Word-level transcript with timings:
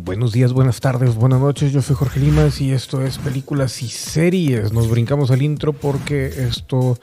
Buenos 0.00 0.32
días, 0.32 0.52
buenas 0.52 0.80
tardes, 0.80 1.14
buenas 1.14 1.38
noches. 1.38 1.72
Yo 1.72 1.80
soy 1.80 1.94
Jorge 1.94 2.18
Limas 2.18 2.60
y 2.60 2.72
esto 2.72 3.04
es 3.04 3.18
Películas 3.18 3.80
y 3.80 3.88
Series. 3.88 4.72
Nos 4.72 4.90
brincamos 4.90 5.30
al 5.30 5.40
intro 5.40 5.72
porque 5.72 6.26
esto 6.26 6.98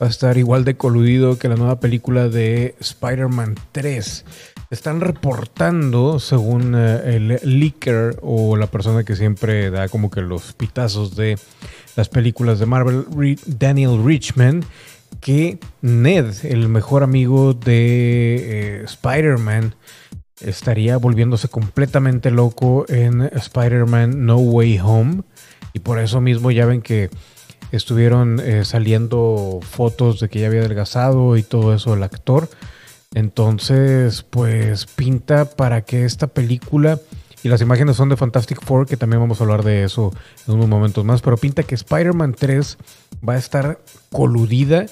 va 0.00 0.08
a 0.08 0.10
estar 0.10 0.36
igual 0.36 0.62
de 0.66 0.76
coludido 0.76 1.38
que 1.38 1.48
la 1.48 1.56
nueva 1.56 1.80
película 1.80 2.28
de 2.28 2.74
Spider-Man 2.80 3.54
3. 3.72 4.26
Están 4.68 5.00
reportando, 5.00 6.20
según 6.20 6.74
eh, 6.76 7.16
el 7.16 7.60
leaker 7.60 8.18
o 8.20 8.56
la 8.58 8.66
persona 8.66 9.04
que 9.04 9.16
siempre 9.16 9.70
da 9.70 9.88
como 9.88 10.10
que 10.10 10.20
los 10.20 10.52
pitazos 10.52 11.16
de 11.16 11.38
las 11.96 12.10
películas 12.10 12.58
de 12.58 12.66
Marvel, 12.66 13.06
Daniel 13.46 14.04
Richman, 14.04 14.66
que 15.22 15.58
Ned, 15.80 16.34
el 16.44 16.68
mejor 16.68 17.04
amigo 17.04 17.54
de 17.54 18.80
eh, 18.80 18.84
Spider-Man, 18.84 19.74
estaría 20.40 20.96
volviéndose 20.96 21.48
completamente 21.48 22.30
loco 22.30 22.84
en 22.88 23.22
Spider-Man 23.22 24.26
No 24.26 24.36
Way 24.38 24.78
Home. 24.80 25.22
Y 25.72 25.80
por 25.80 25.98
eso 25.98 26.20
mismo 26.20 26.50
ya 26.50 26.66
ven 26.66 26.82
que 26.82 27.10
estuvieron 27.72 28.40
eh, 28.40 28.64
saliendo 28.64 29.60
fotos 29.62 30.20
de 30.20 30.28
que 30.28 30.40
ya 30.40 30.46
había 30.46 30.60
adelgazado 30.60 31.36
y 31.36 31.42
todo 31.42 31.74
eso 31.74 31.94
el 31.94 32.02
actor. 32.02 32.48
Entonces, 33.14 34.22
pues 34.22 34.86
pinta 34.86 35.44
para 35.44 35.82
que 35.82 36.04
esta 36.04 36.26
película, 36.26 36.98
y 37.42 37.48
las 37.48 37.60
imágenes 37.60 37.96
son 37.96 38.08
de 38.08 38.16
Fantastic 38.16 38.60
Four, 38.64 38.86
que 38.86 38.96
también 38.96 39.20
vamos 39.20 39.40
a 39.40 39.44
hablar 39.44 39.62
de 39.62 39.84
eso 39.84 40.12
en 40.46 40.54
unos 40.54 40.68
momentos 40.68 41.04
más, 41.04 41.22
pero 41.22 41.36
pinta 41.36 41.62
que 41.62 41.74
Spider-Man 41.76 42.34
3 42.38 42.78
va 43.26 43.34
a 43.34 43.38
estar 43.38 43.78
coludida 44.10 44.86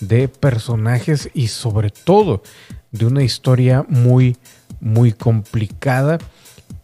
de 0.00 0.28
personajes 0.28 1.30
y 1.32 1.48
sobre 1.48 1.90
todo 1.90 2.42
de 2.90 3.06
una 3.06 3.22
historia 3.22 3.86
muy, 3.88 4.36
muy 4.82 5.12
complicada 5.12 6.18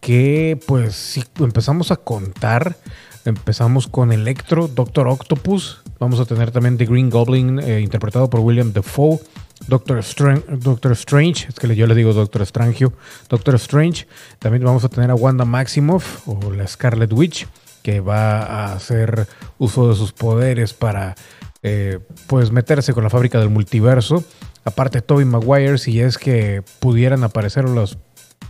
que 0.01 0.59
pues 0.67 0.95
si 0.95 1.25
empezamos 1.41 1.91
a 1.91 1.97
contar, 1.97 2.77
empezamos 3.25 3.89
con 3.89 4.13
Electro, 4.13 4.69
Doctor 4.69 5.09
Octopus, 5.09 5.83
vamos 5.99 6.21
a 6.21 6.25
tener 6.25 6.51
también 6.51 6.79
The 6.79 6.87
Green 6.87 7.11
Goblin 7.11 7.59
eh, 7.59 7.81
interpretado 7.81 8.31
por 8.31 8.41
William 8.41 8.73
Defoe, 8.73 9.19
Doctor 9.67 9.99
Strange, 9.99 10.45
Doctor 10.49 10.93
Strange, 10.93 11.49
es 11.49 11.57
que 11.57 11.75
yo 11.75 11.87
le 11.87 11.95
digo 11.97 12.13
Doctor 12.13 12.43
Strange, 12.43 12.87
Doctor 13.29 13.57
Strange, 13.57 14.07
también 14.39 14.65
vamos 14.65 14.85
a 14.85 14.89
tener 14.89 15.11
a 15.11 15.17
Wanda 15.17 15.45
Maximoff 15.45 16.27
o 16.29 16.53
la 16.53 16.67
Scarlet 16.67 17.13
Witch 17.13 17.47
que 17.83 18.01
va 18.01 18.43
a 18.43 18.73
hacer 18.75 19.27
uso 19.59 19.89
de 19.89 19.97
sus 19.97 20.13
poderes 20.13 20.75
para 20.75 21.15
eh, 21.63 21.99
pues 22.27 22.53
meterse 22.53 22.93
con 22.93 23.03
la 23.03 23.11
fábrica 23.11 23.41
del 23.41 23.51
multiverso. 23.51 24.25
Aparte 24.69 25.01
Toby 25.01 25.25
Maguire, 25.25 25.79
si 25.79 26.01
es 26.01 26.19
que 26.19 26.63
pudieran 26.79 27.25
aparecer 27.25 27.65
los, 27.65 27.97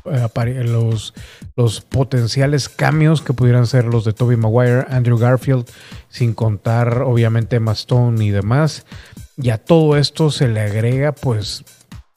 eh, 0.05 0.64
los, 0.64 1.14
los 1.55 1.80
potenciales 1.80 2.69
cambios 2.69 3.22
que 3.22 3.33
pudieran 3.33 3.69
ser 3.69 3.84
los 3.84 4.05
de 4.05 4.12
Toby 4.12 4.36
Maguire, 4.36 4.84
Andrew 4.91 5.16
Garfield, 5.16 5.64
sin 6.08 6.34
contar 6.34 7.02
obviamente 7.02 7.61
Mastone 7.61 8.24
y 8.24 8.30
demás. 8.30 8.84
Y 9.36 9.50
a 9.50 9.58
todo 9.58 9.96
esto 9.96 10.33
se 10.33 10.48
le 10.48 10.61
agrega 10.61 11.12
pues 11.12 11.64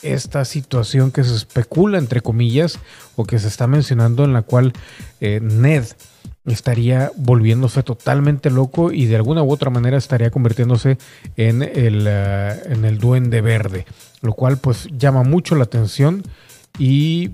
esta 0.01 0.45
situación 0.45 1.11
que 1.11 1.23
se 1.23 1.35
especula 1.35 1.99
entre 1.99 2.21
comillas 2.21 2.79
o 3.15 3.25
que 3.25 3.37
se 3.37 3.47
está 3.47 3.67
mencionando 3.67 4.23
en 4.23 4.33
la 4.33 4.41
cual 4.41 4.73
eh, 5.19 5.39
Ned 5.43 5.85
estaría 6.45 7.11
volviéndose 7.15 7.83
totalmente 7.83 8.49
loco 8.49 8.91
y 8.91 9.05
de 9.05 9.15
alguna 9.15 9.43
u 9.43 9.51
otra 9.51 9.69
manera 9.69 9.97
estaría 9.97 10.31
convirtiéndose 10.31 10.97
en 11.37 11.61
el, 11.61 12.05
eh, 12.07 12.61
en 12.65 12.85
el 12.85 12.97
duende 12.97 13.41
verde, 13.41 13.85
lo 14.21 14.33
cual 14.33 14.57
pues 14.57 14.87
llama 14.91 15.23
mucho 15.23 15.55
la 15.55 15.65
atención 15.65 16.23
y 16.79 17.31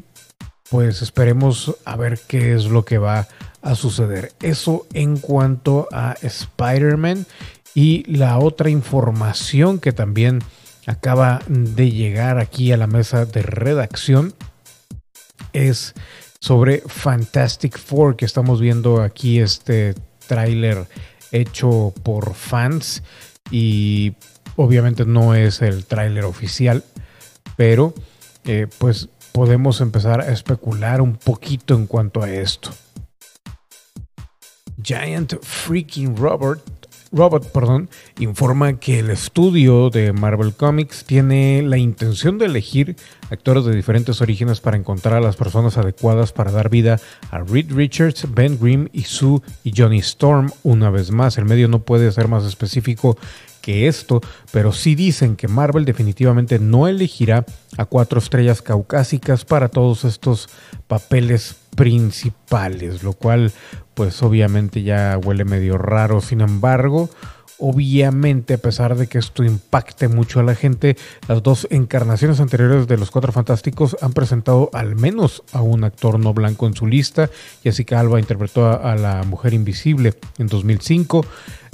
pues 0.69 1.01
esperemos 1.01 1.75
a 1.85 1.95
ver 1.95 2.19
qué 2.27 2.53
es 2.53 2.65
lo 2.65 2.83
que 2.83 2.97
va 2.97 3.27
a 3.61 3.75
suceder. 3.75 4.33
Eso 4.41 4.85
en 4.93 5.17
cuanto 5.17 5.87
a 5.91 6.15
Spider-Man 6.21 7.25
y 7.73 8.03
la 8.11 8.37
otra 8.39 8.69
información 8.69 9.79
que 9.79 9.93
también 9.93 10.41
acaba 10.85 11.41
de 11.47 11.91
llegar 11.91 12.39
aquí 12.39 12.71
a 12.71 12.77
la 12.77 12.87
mesa 12.87 13.25
de 13.25 13.41
redacción 13.41 14.33
es 15.53 15.93
sobre 16.47 16.81
Fantastic 16.85 17.77
Four, 17.77 18.15
que 18.15 18.23
estamos 18.23 18.61
viendo 18.61 19.01
aquí 19.01 19.41
este 19.41 19.95
tráiler 20.27 20.87
hecho 21.33 21.93
por 22.03 22.35
fans 22.35 23.03
y 23.51 24.13
obviamente 24.55 25.03
no 25.05 25.35
es 25.35 25.61
el 25.61 25.83
tráiler 25.83 26.23
oficial, 26.23 26.85
pero 27.57 27.93
eh, 28.45 28.67
pues 28.77 29.09
podemos 29.33 29.81
empezar 29.81 30.21
a 30.21 30.31
especular 30.31 31.01
un 31.01 31.17
poquito 31.17 31.75
en 31.75 31.85
cuanto 31.85 32.23
a 32.23 32.31
esto. 32.31 32.69
Giant 34.81 35.33
Freaking 35.41 36.15
Robert 36.15 36.61
Robot 37.11 37.51
perdón, 37.51 37.89
informa 38.19 38.79
que 38.79 38.99
el 38.99 39.09
estudio 39.09 39.89
de 39.89 40.13
Marvel 40.13 40.53
Comics 40.53 41.05
tiene 41.05 41.61
la 41.61 41.77
intención 41.77 42.37
de 42.37 42.45
elegir 42.45 42.95
actores 43.29 43.65
de 43.65 43.75
diferentes 43.75 44.21
orígenes 44.21 44.59
para 44.59 44.77
encontrar 44.77 45.15
a 45.15 45.21
las 45.21 45.35
personas 45.35 45.77
adecuadas 45.77 46.33
para 46.33 46.51
dar 46.51 46.69
vida 46.69 46.99
a 47.31 47.39
Reed 47.39 47.71
Richards, 47.71 48.27
Ben 48.33 48.57
Grimm 48.59 48.89
y 48.91 49.03
Sue 49.03 49.39
y 49.63 49.73
Johnny 49.75 49.99
Storm. 49.99 50.51
Una 50.63 50.89
vez 50.89 51.11
más, 51.11 51.37
el 51.37 51.45
medio 51.45 51.67
no 51.67 51.79
puede 51.79 52.11
ser 52.11 52.27
más 52.27 52.45
específico 52.45 53.17
que 53.61 53.87
esto, 53.87 54.21
pero 54.51 54.71
sí 54.71 54.95
dicen 54.95 55.35
que 55.35 55.47
Marvel 55.47 55.85
definitivamente 55.85 56.57
no 56.59 56.87
elegirá 56.87 57.45
a 57.77 57.85
cuatro 57.85 58.19
estrellas 58.19 58.61
caucásicas 58.61 59.43
para 59.43 59.67
todos 59.67 60.05
estos 60.05 60.47
papeles 60.87 61.57
principales, 61.77 63.03
lo 63.03 63.13
cual 63.13 63.53
pues 63.93 64.21
obviamente 64.23 64.81
ya 64.81 65.17
huele 65.23 65.45
medio 65.45 65.77
raro. 65.77 66.19
Sin 66.21 66.41
embargo, 66.41 67.09
obviamente 67.59 68.55
a 68.55 68.57
pesar 68.57 68.95
de 68.95 69.07
que 69.07 69.19
esto 69.19 69.43
impacte 69.43 70.07
mucho 70.07 70.39
a 70.39 70.43
la 70.43 70.55
gente, 70.55 70.97
las 71.27 71.43
dos 71.43 71.67
encarnaciones 71.69 72.39
anteriores 72.39 72.87
de 72.87 72.97
los 72.97 73.11
Cuatro 73.11 73.31
Fantásticos 73.31 73.95
han 74.01 74.13
presentado 74.13 74.71
al 74.73 74.95
menos 74.95 75.43
a 75.53 75.61
un 75.61 75.83
actor 75.83 76.19
no 76.19 76.33
blanco 76.33 76.65
en 76.65 76.73
su 76.73 76.87
lista. 76.87 77.29
Jessica 77.63 77.99
Alba 77.99 78.19
interpretó 78.19 78.67
a, 78.67 78.95
la 78.95 79.23
Mujer 79.23 79.53
Invisible 79.53 80.15
en 80.39 80.47
2005. 80.47 81.25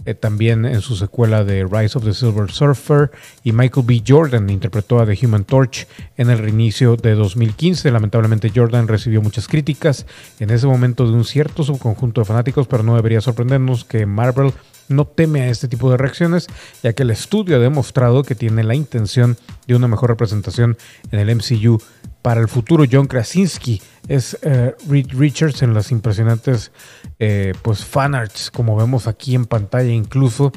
Eh, 0.06 0.14
también 0.14 0.66
en 0.66 0.82
su 0.82 0.96
secuela 0.96 1.44
de 1.44 1.64
Rise 1.64 1.98
of 1.98 2.04
the 2.04 2.14
Silver 2.14 2.52
Surfer, 2.52 3.12
y 3.44 3.52
Michael 3.54 3.86
B. 3.86 4.04
Jordan 4.06 4.50
interpretó 4.50 5.00
a 5.00 5.06
The 5.06 5.18
Human 5.26 5.46
Torch 5.46 5.88
en 6.18 6.30
el 6.30 6.40
reinicio 6.40 6.96
de 6.98 7.16
2015. 7.16 7.92
Lamentablemente 7.92 8.52
Jordan 8.54 8.88
recibió 8.88 9.22
muchas 9.22 9.48
críticas 9.48 10.06
en 10.40 10.50
ese 10.50 10.68
momento 10.68 11.06
de 11.06 11.14
un 11.14 11.24
cierto 11.24 11.64
subconjunto 11.64 12.22
de 12.22 12.26
fanáticos, 12.26 12.68
pero 12.68 12.84
no 12.84 12.96
debería 12.96 13.22
sorprendernos 13.22 13.86
que 13.86 14.06
Marvel 14.06 14.54
no 14.90 15.06
teme 15.06 15.42
a 15.42 15.50
este 15.50 15.68
tipo 15.68 15.90
de 15.90 15.98
reacciones, 15.98 16.48
ya 16.82 16.94
que 16.94 17.04
el 17.04 17.12
estudio 17.12 17.56
ha 17.56 17.60
demostrado 17.60 18.24
que 18.24 18.36
tiene 18.36 18.64
la 18.64 18.76
intención 18.76 19.38
de 19.68 19.76
una 19.76 19.88
mejor 19.88 20.10
representación 20.10 20.78
en 21.12 21.20
el 21.20 21.36
MCU 21.36 21.82
para 22.24 22.42
el 22.42 22.48
futuro. 22.48 22.86
John 22.92 23.06
Krasinski 23.06 23.80
es 24.08 24.40
eh, 24.42 24.74
Reed 24.90 25.10
Richards 25.12 25.62
en 25.62 25.76
las 25.76 25.92
impresionantes 25.92 26.72
eh, 27.20 27.54
pues 27.62 27.86
fanarts, 27.86 28.50
como 28.50 28.76
vemos 28.76 29.06
aquí 29.06 29.36
en 29.36 29.46
pantalla, 29.46 29.92
incluso 29.92 30.52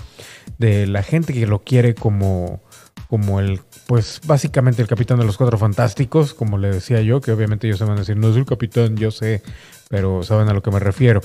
de 0.57 0.87
la 0.87 1.03
gente 1.03 1.35
que 1.35 1.47
lo 1.47 1.63
quiere 1.63 1.95
como, 1.95 2.63
como 3.09 3.41
el, 3.41 3.61
pues 3.87 4.21
básicamente 4.25 4.81
el 4.81 4.89
capitán 4.89 5.19
de 5.19 5.27
los 5.27 5.37
cuatro 5.37 5.59
fantásticos, 5.59 6.33
como 6.33 6.57
le 6.57 6.71
decía 6.71 7.03
yo, 7.03 7.21
que 7.21 7.33
obviamente 7.33 7.67
ellos 7.67 7.79
se 7.79 7.85
van 7.85 7.97
a 7.97 8.01
decir, 8.01 8.17
no 8.17 8.31
es 8.31 8.37
el 8.37 8.47
capitán, 8.47 8.97
yo 8.97 9.11
sé, 9.11 9.43
pero 9.89 10.23
saben 10.23 10.49
a 10.49 10.55
lo 10.55 10.63
que 10.63 10.71
me 10.71 10.79
refiero. 10.79 11.21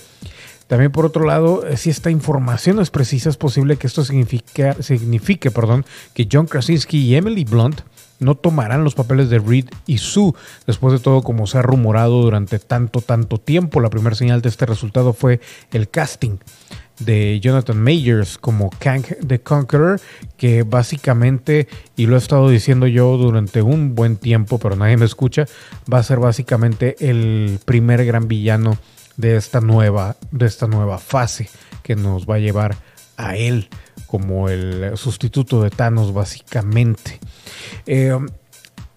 También 0.66 0.92
por 0.92 1.06
otro 1.06 1.26
lado, 1.26 1.68
eh, 1.68 1.78
si 1.78 1.92
esta 1.92 2.10
información 2.10 2.80
es 2.80 2.90
precisa, 2.90 3.30
es 3.30 3.38
posible 3.38 3.76
que 3.76 3.86
esto 3.86 4.04
signifique, 4.04 4.74
signifique 4.82 5.52
perdón, 5.52 5.86
que 6.16 6.28
John 6.32 6.48
Krasinski 6.48 6.98
y 6.98 7.16
Emily 7.16 7.44
Blunt 7.44 7.82
no 8.22 8.36
tomarán 8.36 8.84
los 8.84 8.96
papeles 8.96 9.30
de 9.30 9.40
Reed 9.40 9.66
y 9.88 9.98
Sue. 9.98 10.32
Después 10.66 10.94
de 10.94 11.00
todo, 11.00 11.24
como 11.24 11.48
se 11.48 11.58
ha 11.58 11.62
rumorado 11.62 12.22
durante 12.22 12.60
tanto, 12.60 13.02
tanto 13.02 13.38
tiempo, 13.38 13.82
la 13.82 13.90
primera 13.90 14.16
señal 14.16 14.42
de 14.42 14.50
este 14.50 14.66
resultado 14.66 15.12
fue 15.12 15.42
el 15.72 15.90
casting 15.90 16.38
de 17.00 17.40
Jonathan 17.40 17.82
Majors 17.82 18.38
como 18.38 18.70
Kang 18.80 19.04
the 19.28 19.42
Conqueror, 19.42 20.00
que 20.38 20.64
básicamente, 20.64 21.68
y 21.96 22.06
lo 22.06 22.16
he 22.16 22.20
estado 22.20 22.50
diciendo 22.50 22.86
yo 22.86 23.18
durante 23.18 23.64
un 23.64 23.96
buen 23.96 24.18
tiempo, 24.18 24.60
pero 24.60 24.76
nadie 24.76 24.98
me 24.98 25.06
escucha, 25.06 25.46
va 25.92 25.98
a 25.98 26.04
ser 26.04 26.20
básicamente 26.20 26.96
el 27.00 27.60
primer 27.66 28.06
gran 28.06 28.28
villano 28.28 28.78
de 29.18 29.36
esta 29.36 29.62
nueva, 29.62 30.16
de 30.32 30.46
esta 30.46 30.68
nueva 30.68 31.00
fase 31.00 31.50
que 31.84 31.96
nos 31.96 32.28
va 32.28 32.36
a 32.36 32.40
llevar 32.40 32.76
a 33.28 33.36
él 33.36 33.70
como 34.08 34.50
el 34.50 34.98
sustituto 34.98 35.62
de 35.64 35.70
Thanos 35.70 36.14
básicamente. 36.14 37.20
Eh, 37.86 38.18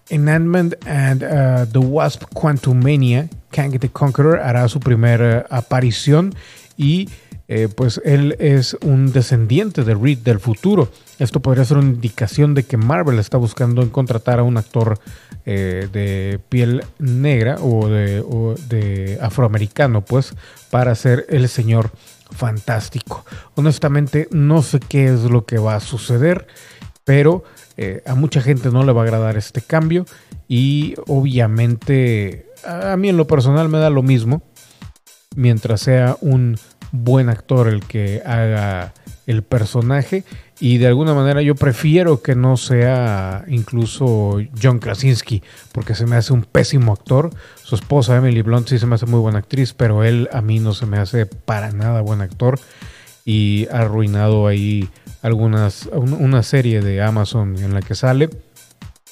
en 0.09 0.29
Ant-Man 0.29 0.75
and 0.85 1.23
uh, 1.23 1.71
the 1.71 1.79
Wasp 1.79 2.23
Quantum 2.33 2.79
Mania, 2.83 3.27
Kang 3.51 3.79
the 3.79 3.89
Conqueror 3.89 4.39
hará 4.39 4.67
su 4.67 4.79
primera 4.79 5.45
aparición 5.49 6.35
y 6.77 7.09
eh, 7.47 7.69
pues 7.73 8.01
él 8.03 8.35
es 8.39 8.75
un 8.81 9.11
descendiente 9.11 9.83
de 9.83 9.93
Reed 9.93 10.19
del 10.19 10.39
futuro. 10.39 10.91
Esto 11.19 11.41
podría 11.41 11.63
ser 11.63 11.77
una 11.77 11.89
indicación 11.89 12.53
de 12.55 12.63
que 12.63 12.77
Marvel 12.77 13.19
está 13.19 13.37
buscando 13.37 13.81
en 13.81 13.89
contratar 13.89 14.39
a 14.39 14.43
un 14.43 14.57
actor 14.57 14.99
eh, 15.45 15.87
de 15.91 16.39
piel 16.49 16.83
negra 16.97 17.57
o 17.61 17.87
de, 17.87 19.19
afroamericano, 19.21 20.01
pues, 20.01 20.33
para 20.71 20.95
ser 20.95 21.25
el 21.29 21.47
señor 21.47 21.91
fantástico. 22.31 23.25
Honestamente, 23.55 24.27
no 24.31 24.61
sé 24.61 24.79
qué 24.79 25.05
es 25.05 25.23
lo 25.23 25.45
que 25.45 25.57
va 25.57 25.75
a 25.75 25.79
suceder, 25.79 26.47
pero 27.03 27.43
eh, 27.77 28.01
a 28.05 28.15
mucha 28.15 28.41
gente 28.41 28.71
no 28.71 28.83
le 28.83 28.91
va 28.91 29.01
a 29.01 29.03
agradar 29.05 29.37
este 29.37 29.61
cambio 29.61 30.05
y 30.47 30.95
obviamente 31.07 32.47
a 32.63 32.95
mí 32.97 33.09
en 33.09 33.17
lo 33.17 33.27
personal 33.27 33.69
me 33.69 33.79
da 33.79 33.89
lo 33.89 34.01
mismo 34.01 34.41
mientras 35.35 35.81
sea 35.81 36.17
un 36.21 36.57
buen 36.91 37.29
actor 37.29 37.67
el 37.67 37.83
que 37.85 38.21
haga 38.25 38.93
el 39.27 39.43
personaje 39.43 40.23
y 40.59 40.77
de 40.77 40.87
alguna 40.87 41.13
manera 41.13 41.41
yo 41.41 41.55
prefiero 41.55 42.21
que 42.21 42.35
no 42.35 42.55
sea 42.57 43.43
incluso 43.47 44.37
John 44.61 44.79
Krasinski 44.79 45.43
porque 45.71 45.95
se 45.95 46.05
me 46.05 46.15
hace 46.15 46.33
un 46.33 46.43
pésimo 46.43 46.93
actor. 46.93 47.31
Su 47.63 47.75
esposa 47.75 48.15
Emily 48.15 48.41
Blunt 48.41 48.69
sí 48.69 48.79
se 48.79 48.85
me 48.85 48.95
hace 48.95 49.05
muy 49.05 49.19
buena 49.19 49.39
actriz, 49.39 49.73
pero 49.73 50.03
él 50.03 50.29
a 50.31 50.41
mí 50.41 50.59
no 50.59 50.73
se 50.73 50.85
me 50.85 50.97
hace 50.97 51.25
para 51.25 51.71
nada 51.71 52.01
buen 52.01 52.21
actor 52.21 52.59
y 53.25 53.67
ha 53.71 53.79
arruinado 53.79 54.47
ahí 54.47 54.89
algunas 55.21 55.89
una 55.91 56.43
serie 56.43 56.81
de 56.81 57.01
Amazon 57.01 57.57
en 57.57 57.73
la 57.73 57.81
que 57.81 57.95
sale 57.95 58.29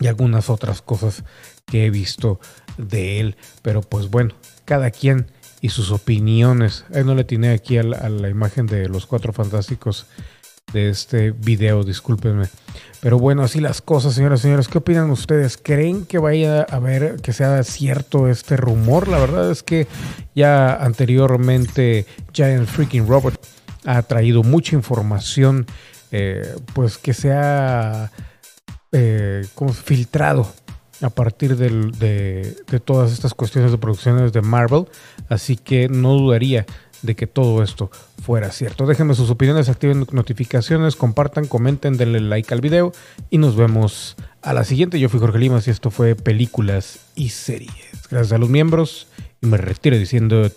y 0.00 0.06
algunas 0.06 0.48
otras 0.48 0.80
cosas 0.80 1.24
que 1.66 1.86
he 1.86 1.90
visto 1.90 2.40
de 2.78 3.20
él, 3.20 3.36
pero 3.62 3.82
pues 3.82 4.08
bueno, 4.08 4.34
cada 4.64 4.90
quien 4.90 5.26
y 5.60 5.70
sus 5.70 5.90
opiniones. 5.90 6.84
Ahí 6.94 7.04
no 7.04 7.14
le 7.14 7.24
tiene 7.24 7.50
aquí 7.50 7.78
a 7.78 7.82
la, 7.82 8.28
imagen 8.28 8.66
de 8.66 8.88
los 8.88 9.06
cuatro 9.06 9.32
fantásticos 9.32 10.06
de 10.72 10.88
este 10.88 11.30
video, 11.30 11.84
discúlpenme. 11.84 12.48
Pero 13.00 13.18
bueno, 13.18 13.42
así 13.42 13.60
las 13.60 13.80
cosas, 13.80 14.14
señoras 14.14 14.40
y 14.40 14.42
señores. 14.44 14.68
¿Qué 14.68 14.78
opinan 14.78 15.10
ustedes? 15.10 15.56
¿Creen 15.56 16.06
que 16.06 16.18
vaya 16.18 16.62
a 16.62 16.78
ver 16.78 17.16
que 17.22 17.32
sea 17.32 17.62
cierto 17.62 18.28
este 18.28 18.56
rumor? 18.56 19.08
La 19.08 19.18
verdad 19.18 19.50
es 19.50 19.62
que 19.62 19.86
ya 20.34 20.74
anteriormente 20.74 22.06
Giant 22.32 22.66
Freaking 22.66 23.06
Robot 23.06 23.38
ha 23.84 24.02
traído 24.02 24.42
mucha 24.42 24.74
información, 24.74 25.66
eh, 26.10 26.56
pues 26.74 26.98
que 26.98 27.14
se 27.14 27.32
ha 27.32 28.10
eh, 28.90 29.46
filtrado 29.84 30.52
a 31.02 31.10
partir 31.10 31.56
de, 31.56 32.56
todas 32.84 33.12
estas 33.12 33.34
cuestiones 33.34 33.70
de 33.70 33.78
producciones 33.78 34.32
de 34.32 34.40
Marvel, 34.42 34.86
así 35.28 35.56
que 35.56 35.88
no 35.88 36.14
dudaría 36.14 36.66
de 37.02 37.14
que 37.14 37.26
todo 37.26 37.62
esto 37.62 37.90
fuera 38.22 38.50
cierto. 38.50 38.86
Déjenme 38.86 39.14
sus 39.14 39.30
opiniones, 39.30 39.68
activen 39.68 40.06
notificaciones, 40.12 40.96
compartan, 40.96 41.46
comenten, 41.46 41.96
denle 41.96 42.20
like 42.20 42.52
al 42.52 42.60
video 42.60 42.92
y 43.30 43.38
nos 43.38 43.56
vemos 43.56 44.16
a 44.42 44.52
la 44.52 44.64
siguiente. 44.64 45.00
Yo 45.00 45.08
fui 45.08 45.20
Jorge 45.20 45.38
Limas 45.38 45.66
y 45.68 45.70
esto 45.70 45.90
fue 45.90 46.14
Películas 46.14 47.00
y 47.14 47.30
Series. 47.30 48.08
Gracias 48.10 48.32
a 48.32 48.38
los 48.38 48.48
miembros 48.48 49.08
y 49.40 49.46
me 49.46 49.56
retiro 49.56 49.96
diciendo... 49.96 50.50